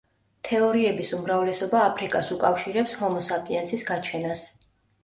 [0.47, 4.49] თეორიების უმრავლესობა აფრიკას უკავშირებს ჰომო საპიენსის გაჩენას.